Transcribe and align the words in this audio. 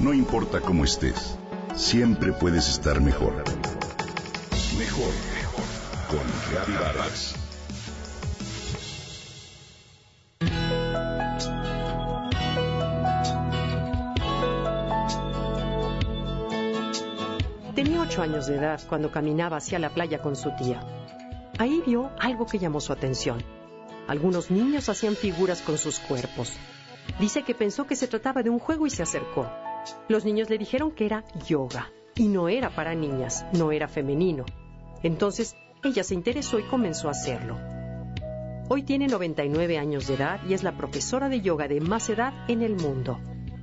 No 0.00 0.14
importa 0.14 0.62
cómo 0.62 0.84
estés, 0.84 1.36
siempre 1.74 2.32
puedes 2.32 2.70
estar 2.70 3.02
mejor. 3.02 3.44
Mejor, 4.78 5.12
mejor. 5.34 5.64
Con 6.08 6.20
Reavivadas. 6.50 7.34
Tenía 17.74 18.00
ocho 18.00 18.22
años 18.22 18.46
de 18.46 18.56
edad 18.56 18.80
cuando 18.88 19.12
caminaba 19.12 19.58
hacia 19.58 19.78
la 19.78 19.90
playa 19.90 20.22
con 20.22 20.34
su 20.34 20.50
tía. 20.56 20.80
Ahí 21.58 21.82
vio 21.86 22.10
algo 22.18 22.46
que 22.46 22.58
llamó 22.58 22.80
su 22.80 22.94
atención. 22.94 23.44
Algunos 24.08 24.50
niños 24.50 24.88
hacían 24.88 25.14
figuras 25.14 25.60
con 25.60 25.76
sus 25.76 25.98
cuerpos. 25.98 26.54
Dice 27.18 27.42
que 27.42 27.54
pensó 27.54 27.86
que 27.86 27.96
se 27.96 28.08
trataba 28.08 28.42
de 28.42 28.48
un 28.48 28.58
juego 28.58 28.86
y 28.86 28.90
se 28.90 29.02
acercó. 29.02 29.46
Los 30.08 30.24
niños 30.24 30.50
le 30.50 30.58
dijeron 30.58 30.90
que 30.90 31.06
era 31.06 31.24
yoga 31.46 31.90
y 32.14 32.28
no 32.28 32.48
era 32.48 32.70
para 32.70 32.94
niñas, 32.94 33.44
no 33.52 33.72
era 33.72 33.88
femenino. 33.88 34.44
Entonces 35.02 35.56
ella 35.82 36.04
se 36.04 36.14
interesó 36.14 36.58
y 36.58 36.64
comenzó 36.64 37.08
a 37.08 37.12
hacerlo. 37.12 37.56
Hoy 38.68 38.82
tiene 38.82 39.08
99 39.08 39.78
años 39.78 40.06
de 40.06 40.14
edad 40.14 40.40
y 40.48 40.54
es 40.54 40.62
la 40.62 40.76
profesora 40.76 41.28
de 41.28 41.40
yoga 41.40 41.66
de 41.66 41.80
más 41.80 42.08
edad 42.08 42.32
en 42.48 42.62
el 42.62 42.76
mundo 42.76 43.18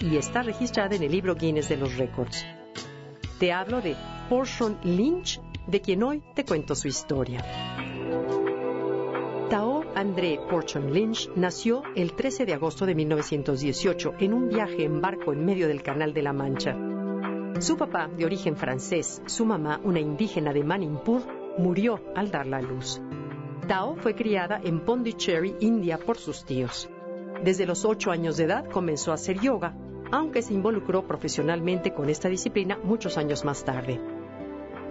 y 0.00 0.16
está 0.16 0.42
registrada 0.42 0.96
en 0.96 1.02
el 1.02 1.12
libro 1.12 1.34
Guinness 1.34 1.68
de 1.68 1.76
los 1.76 1.96
Récords. 1.96 2.44
Te 3.38 3.52
hablo 3.52 3.80
de 3.80 3.96
Portion 4.28 4.78
Lynch, 4.84 5.40
de 5.66 5.80
quien 5.80 6.02
hoy 6.02 6.22
te 6.34 6.44
cuento 6.44 6.74
su 6.74 6.88
historia. 6.88 7.44
André 10.00 10.40
Portion 10.48 10.94
Lynch 10.94 11.28
nació 11.36 11.82
el 11.94 12.14
13 12.14 12.46
de 12.46 12.54
agosto 12.54 12.86
de 12.86 12.94
1918 12.94 14.14
en 14.20 14.32
un 14.32 14.48
viaje 14.48 14.84
en 14.84 15.02
barco 15.02 15.34
en 15.34 15.44
medio 15.44 15.68
del 15.68 15.82
Canal 15.82 16.14
de 16.14 16.22
la 16.22 16.32
Mancha. 16.32 16.74
Su 17.58 17.76
papá, 17.76 18.08
de 18.08 18.24
origen 18.24 18.56
francés, 18.56 19.20
su 19.26 19.44
mamá, 19.44 19.78
una 19.84 20.00
indígena 20.00 20.54
de 20.54 20.64
Manimpur, 20.64 21.20
murió 21.58 22.00
al 22.16 22.30
dar 22.30 22.46
la 22.46 22.62
luz. 22.62 22.98
Tao 23.68 23.94
fue 23.96 24.14
criada 24.14 24.58
en 24.64 24.80
Pondicherry, 24.86 25.56
India, 25.60 25.98
por 25.98 26.16
sus 26.16 26.46
tíos. 26.46 26.88
Desde 27.44 27.66
los 27.66 27.84
ocho 27.84 28.10
años 28.10 28.38
de 28.38 28.44
edad 28.44 28.70
comenzó 28.70 29.10
a 29.10 29.16
hacer 29.16 29.38
yoga, 29.38 29.76
aunque 30.10 30.40
se 30.40 30.54
involucró 30.54 31.06
profesionalmente 31.06 31.92
con 31.92 32.08
esta 32.08 32.30
disciplina 32.30 32.78
muchos 32.82 33.18
años 33.18 33.44
más 33.44 33.64
tarde. 33.66 34.00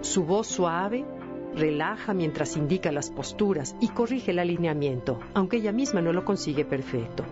Su 0.02 0.24
voz 0.24 0.46
suave 0.46 1.04
relaja 1.54 2.14
mientras 2.14 2.56
indica 2.56 2.92
las 2.92 3.10
posturas 3.10 3.76
y 3.80 3.88
corrige 3.88 4.30
el 4.30 4.38
alineamiento, 4.38 5.18
aunque 5.34 5.58
ella 5.58 5.72
misma 5.72 6.00
no 6.00 6.12
lo 6.12 6.24
consigue 6.24 6.64
perfecto. 6.64 7.24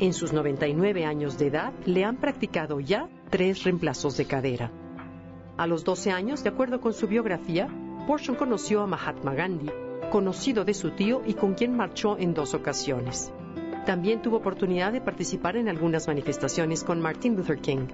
En 0.00 0.12
sus 0.12 0.32
99 0.32 1.04
años 1.04 1.38
de 1.38 1.48
edad 1.48 1.72
le 1.84 2.04
han 2.04 2.16
practicado 2.16 2.78
ya 2.78 3.08
tres 3.30 3.64
reemplazos 3.64 4.16
de 4.16 4.26
cadera. 4.26 4.70
A 5.56 5.66
los 5.66 5.82
12 5.82 6.12
años, 6.12 6.44
de 6.44 6.50
acuerdo 6.50 6.80
con 6.80 6.92
su 6.92 7.08
biografía, 7.08 7.68
Portion 8.06 8.36
conoció 8.36 8.82
a 8.82 8.86
Mahatma 8.86 9.34
Gandhi, 9.34 9.70
conocido 10.10 10.64
de 10.64 10.74
su 10.74 10.92
tío 10.92 11.22
y 11.26 11.34
con 11.34 11.54
quien 11.54 11.76
marchó 11.76 12.16
en 12.16 12.32
dos 12.32 12.54
ocasiones. 12.54 13.32
También 13.84 14.22
tuvo 14.22 14.36
oportunidad 14.36 14.92
de 14.92 15.00
participar 15.00 15.56
en 15.56 15.68
algunas 15.68 16.06
manifestaciones 16.06 16.84
con 16.84 17.00
Martin 17.00 17.34
Luther 17.36 17.58
King. 17.58 17.88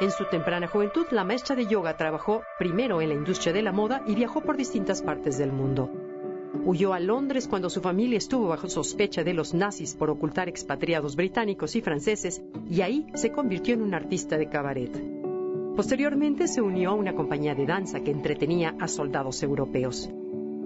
En 0.00 0.12
su 0.12 0.26
temprana 0.26 0.68
juventud, 0.68 1.06
la 1.10 1.24
maestra 1.24 1.56
de 1.56 1.66
yoga 1.66 1.96
trabajó 1.96 2.42
primero 2.56 3.00
en 3.00 3.08
la 3.08 3.16
industria 3.16 3.52
de 3.52 3.62
la 3.62 3.72
moda 3.72 4.00
y 4.06 4.14
viajó 4.14 4.40
por 4.40 4.56
distintas 4.56 5.02
partes 5.02 5.38
del 5.38 5.50
mundo. 5.50 5.90
Huyó 6.64 6.92
a 6.92 7.00
Londres 7.00 7.48
cuando 7.48 7.68
su 7.68 7.80
familia 7.80 8.18
estuvo 8.18 8.46
bajo 8.46 8.68
sospecha 8.68 9.24
de 9.24 9.34
los 9.34 9.54
nazis 9.54 9.96
por 9.96 10.08
ocultar 10.10 10.48
expatriados 10.48 11.16
británicos 11.16 11.74
y 11.74 11.80
franceses 11.80 12.40
y 12.70 12.82
ahí 12.82 13.06
se 13.14 13.32
convirtió 13.32 13.74
en 13.74 13.82
un 13.82 13.92
artista 13.92 14.38
de 14.38 14.48
cabaret. 14.48 14.92
Posteriormente 15.74 16.46
se 16.46 16.62
unió 16.62 16.90
a 16.90 16.94
una 16.94 17.14
compañía 17.14 17.56
de 17.56 17.66
danza 17.66 18.00
que 18.00 18.12
entretenía 18.12 18.76
a 18.78 18.86
soldados 18.86 19.42
europeos. 19.42 20.08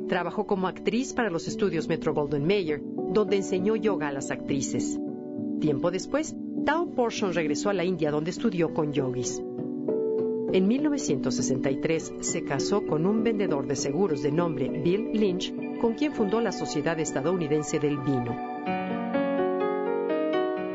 Trabajó 0.08 0.46
como 0.46 0.68
actriz 0.68 1.14
para 1.14 1.30
los 1.30 1.48
estudios 1.48 1.88
Metro 1.88 2.12
Golden 2.12 2.46
Mayer, 2.46 2.82
donde 3.12 3.36
enseñó 3.36 3.76
yoga 3.76 4.08
a 4.08 4.12
las 4.12 4.30
actrices. 4.30 4.98
Tiempo 5.58 5.90
después, 5.90 6.34
Tao 6.64 6.86
Portion 6.86 7.34
regresó 7.34 7.70
a 7.70 7.72
la 7.72 7.82
India 7.82 8.12
donde 8.12 8.30
estudió 8.30 8.72
con 8.72 8.92
yogis. 8.92 9.42
En 10.52 10.68
1963 10.68 12.14
se 12.20 12.44
casó 12.44 12.86
con 12.86 13.04
un 13.04 13.24
vendedor 13.24 13.66
de 13.66 13.74
seguros 13.74 14.22
de 14.22 14.30
nombre 14.30 14.68
Bill 14.68 15.10
Lynch, 15.12 15.52
con 15.80 15.94
quien 15.94 16.12
fundó 16.12 16.40
la 16.40 16.52
Sociedad 16.52 17.00
Estadounidense 17.00 17.80
del 17.80 17.98
Vino. 17.98 18.36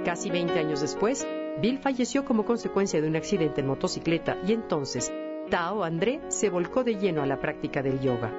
Casi 0.03 0.29
20 0.29 0.59
años 0.59 0.81
después, 0.81 1.25
Bill 1.61 1.77
falleció 1.77 2.25
como 2.25 2.43
consecuencia 2.43 2.99
de 2.99 3.07
un 3.07 3.15
accidente 3.15 3.61
en 3.61 3.67
motocicleta 3.67 4.37
y 4.45 4.51
entonces 4.51 5.13
Tao 5.49 5.85
André 5.85 6.19
se 6.27 6.49
volcó 6.49 6.83
de 6.83 6.95
lleno 6.95 7.21
a 7.21 7.27
la 7.27 7.39
práctica 7.39 7.81
del 7.81 8.01
yoga. 8.01 8.33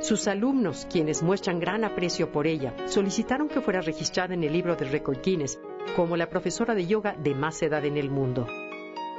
Sus 0.00 0.26
alumnos, 0.28 0.86
quienes 0.90 1.22
muestran 1.22 1.60
gran 1.60 1.84
aprecio 1.84 2.32
por 2.32 2.46
ella, 2.46 2.74
solicitaron 2.86 3.48
que 3.48 3.60
fuera 3.60 3.82
registrada 3.82 4.32
en 4.32 4.44
el 4.44 4.52
libro 4.54 4.74
de 4.76 4.86
Record 4.86 5.18
Guinness 5.22 5.60
como 5.96 6.16
la 6.16 6.28
profesora 6.28 6.74
de 6.74 6.86
yoga 6.86 7.14
de 7.14 7.34
más 7.34 7.62
edad 7.62 7.84
en 7.84 7.96
el 7.96 8.10
mundo. 8.10 8.46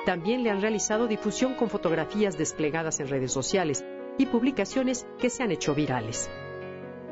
También 0.06 0.44
le 0.44 0.50
han 0.50 0.62
realizado 0.62 1.08
difusión 1.08 1.54
con 1.56 1.70
fotografías 1.70 2.38
desplegadas 2.38 3.00
en 3.00 3.08
redes 3.08 3.32
sociales 3.32 3.86
y 4.18 4.26
publicaciones 4.26 5.06
que 5.20 5.30
se 5.30 5.44
han 5.44 5.52
hecho 5.52 5.76
virales. 5.76 6.30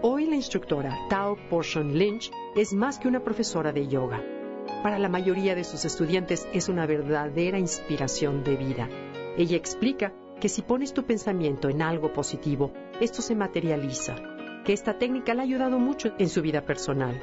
Hoy 0.02 0.26
la 0.26 0.36
instructora 0.36 0.98
Tao 1.10 1.38
Portion 1.50 1.98
Lynch 1.98 2.32
es 2.56 2.74
más 2.74 3.00
que 3.00 3.08
una 3.08 3.24
profesora 3.24 3.72
de 3.72 3.88
yoga. 3.88 4.24
Para 4.82 4.98
la 4.98 5.10
mayoría 5.10 5.56
de 5.56 5.64
sus 5.64 5.86
estudiantes 5.86 6.48
es 6.54 6.70
una 6.70 6.86
verdadera 6.86 7.60
inspiración 7.60 8.44
de 8.44 8.56
vida. 8.56 8.90
Ella 9.38 9.58
explica 9.58 10.14
que 10.40 10.50
si 10.50 10.62
pones 10.62 10.94
tu 10.94 11.04
pensamiento 11.04 11.70
en 11.70 11.82
algo 11.82 12.14
positivo, 12.14 12.72
esto 13.02 13.22
se 13.22 13.36
materializa, 13.36 14.16
que 14.64 14.74
esta 14.74 14.98
técnica 14.98 15.34
le 15.34 15.42
ha 15.42 15.44
ayudado 15.44 15.80
mucho 15.80 16.14
en 16.18 16.30
su 16.30 16.42
vida 16.42 16.62
personal. 16.62 17.22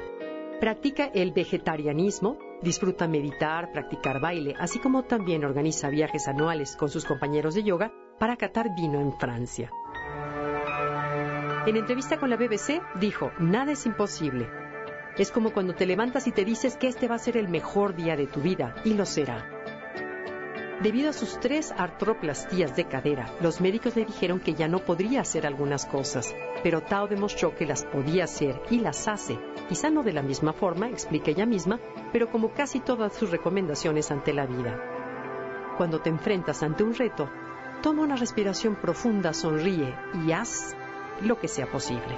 Practica 0.60 1.10
el 1.12 1.32
vegetarianismo, 1.32 2.38
disfruta 2.62 3.06
meditar, 3.06 3.72
practicar 3.72 4.22
baile, 4.22 4.54
así 4.58 4.78
como 4.78 5.02
también 5.02 5.44
organiza 5.44 5.90
viajes 5.90 6.28
anuales 6.28 6.76
con 6.76 6.88
sus 6.88 7.04
compañeros 7.04 7.54
de 7.54 7.62
yoga 7.62 7.92
para 8.18 8.36
catar 8.36 8.74
vino 8.74 8.98
en 9.02 9.12
Francia. 9.18 9.70
En 11.66 11.76
entrevista 11.76 12.16
con 12.18 12.30
la 12.30 12.36
BBC 12.36 12.80
dijo, 12.98 13.32
nada 13.38 13.72
es 13.72 13.84
imposible. 13.84 14.48
Es 15.18 15.30
como 15.30 15.52
cuando 15.52 15.74
te 15.74 15.84
levantas 15.84 16.26
y 16.26 16.32
te 16.32 16.46
dices 16.46 16.78
que 16.78 16.88
este 16.88 17.06
va 17.06 17.16
a 17.16 17.18
ser 17.18 17.36
el 17.36 17.48
mejor 17.48 17.94
día 17.94 18.16
de 18.16 18.26
tu 18.26 18.40
vida, 18.40 18.76
y 18.82 18.94
lo 18.94 19.04
será. 19.04 19.50
Debido 20.82 21.10
a 21.10 21.12
sus 21.12 21.38
tres 21.38 21.70
artroplastías 21.76 22.74
de 22.76 22.86
cadera, 22.86 23.30
los 23.40 23.60
médicos 23.60 23.94
le 23.94 24.06
dijeron 24.06 24.40
que 24.40 24.54
ya 24.54 24.68
no 24.68 24.78
podría 24.78 25.20
hacer 25.20 25.46
algunas 25.46 25.84
cosas, 25.84 26.34
pero 26.62 26.82
Tao 26.82 27.08
demostró 27.08 27.54
que 27.54 27.66
las 27.66 27.84
podía 27.84 28.24
hacer 28.24 28.62
y 28.70 28.80
las 28.80 29.08
hace, 29.08 29.38
quizá 29.68 29.90
no 29.90 30.02
de 30.02 30.12
la 30.12 30.22
misma 30.22 30.52
forma, 30.52 30.88
explica 30.88 31.30
ella 31.30 31.46
misma, 31.46 31.80
pero 32.12 32.30
como 32.30 32.52
casi 32.52 32.80
todas 32.80 33.14
sus 33.14 33.30
recomendaciones 33.30 34.10
ante 34.10 34.32
la 34.32 34.46
vida. 34.46 34.78
Cuando 35.76 36.00
te 36.00 36.08
enfrentas 36.08 36.62
ante 36.62 36.84
un 36.84 36.94
reto, 36.94 37.28
toma 37.82 38.02
una 38.02 38.16
respiración 38.16 38.76
profunda, 38.76 39.34
sonríe 39.34 39.94
y 40.24 40.32
haz 40.32 40.74
lo 41.20 41.38
que 41.38 41.48
sea 41.48 41.66
posible. 41.70 42.16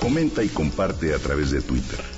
Comenta 0.00 0.42
y 0.42 0.48
comparte 0.48 1.14
a 1.14 1.18
través 1.18 1.50
de 1.50 1.60
Twitter. 1.60 2.17